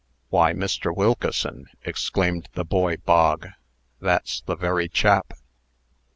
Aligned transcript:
"Why, 0.31 0.51
Mr. 0.51 0.91
Wilkeson," 0.95 1.67
exclaimed 1.83 2.49
the 2.55 2.65
boy 2.65 2.97
Bog, 2.97 3.49
"that's 3.99 4.41
the 4.41 4.55
very 4.55 4.89
chap!" 4.89 5.35